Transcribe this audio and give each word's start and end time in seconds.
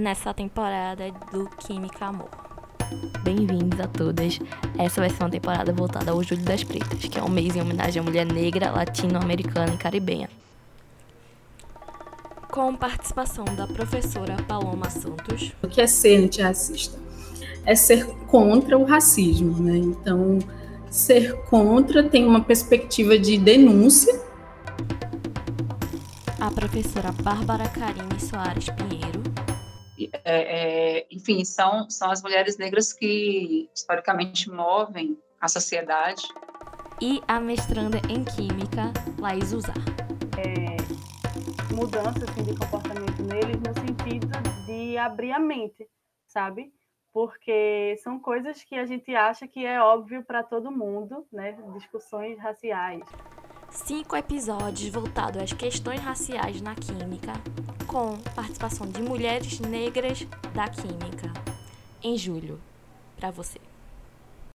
nessa 0.00 0.32
temporada 0.32 1.12
do 1.30 1.48
Química 1.58 2.06
Amor. 2.06 2.30
Bem-vindos 3.22 3.78
a 3.78 3.86
todas. 3.86 4.40
Essa 4.78 5.00
vai 5.00 5.10
ser 5.10 5.22
uma 5.22 5.30
temporada 5.30 5.72
voltada 5.72 6.10
ao 6.10 6.22
Júlio 6.22 6.44
das 6.44 6.64
Pretas, 6.64 7.04
que 7.04 7.18
é 7.18 7.22
um 7.22 7.28
mês 7.28 7.54
em 7.54 7.60
homenagem 7.60 8.00
à 8.00 8.02
mulher 8.02 8.24
negra, 8.24 8.70
latino-americana 8.70 9.74
e 9.74 9.76
caribenha. 9.76 10.28
Com 12.50 12.74
participação 12.74 13.44
da 13.44 13.66
professora 13.66 14.36
Paloma 14.48 14.90
Santos. 14.90 15.52
O 15.62 15.68
que 15.68 15.80
é 15.80 15.86
ser 15.86 16.24
antirracista? 16.24 16.98
É 17.64 17.76
ser 17.76 18.06
contra 18.26 18.76
o 18.76 18.84
racismo, 18.84 19.62
né? 19.62 19.76
Então, 19.76 20.38
ser 20.90 21.36
contra 21.44 22.02
tem 22.02 22.26
uma 22.26 22.40
perspectiva 22.42 23.18
de 23.18 23.38
denúncia. 23.38 24.18
A 26.40 26.50
professora 26.50 27.12
Bárbara 27.12 27.68
Karine 27.68 28.18
Soares 28.18 28.70
Pinheiro 28.70 29.22
é, 30.24 31.00
é, 31.00 31.06
enfim, 31.10 31.44
são, 31.44 31.90
são 31.90 32.10
as 32.10 32.22
mulheres 32.22 32.56
negras 32.56 32.92
que 32.92 33.68
historicamente 33.74 34.48
movem 34.50 35.18
a 35.40 35.48
sociedade. 35.48 36.22
E 37.00 37.20
a 37.26 37.40
mestranda 37.40 37.98
em 38.08 38.24
Química, 38.24 38.92
Laís 39.18 39.52
Uzar. 39.52 39.74
É, 40.38 41.74
mudança 41.74 42.24
assim, 42.30 42.42
de 42.44 42.54
comportamento 42.56 43.22
neles 43.22 43.58
no 43.60 43.74
sentido 43.74 44.28
de 44.66 44.96
abrir 44.96 45.32
a 45.32 45.38
mente, 45.38 45.86
sabe? 46.26 46.72
Porque 47.12 47.96
são 48.02 48.20
coisas 48.20 48.62
que 48.62 48.76
a 48.76 48.86
gente 48.86 49.14
acha 49.14 49.48
que 49.48 49.66
é 49.66 49.80
óbvio 49.80 50.22
para 50.24 50.42
todo 50.42 50.70
mundo, 50.70 51.26
né? 51.32 51.58
Discussões 51.74 52.38
raciais 52.38 53.04
cinco 53.70 54.16
episódios 54.16 54.90
voltados 54.90 55.42
às 55.42 55.52
questões 55.52 56.00
raciais 56.00 56.60
na 56.60 56.74
química, 56.74 57.32
com 57.90 58.16
participação 58.36 58.86
de 58.86 59.02
mulheres 59.02 59.58
negras 59.58 60.24
da 60.54 60.68
química, 60.68 61.32
em 62.00 62.16
julho, 62.16 62.60
para 63.16 63.32
você. 63.32 63.69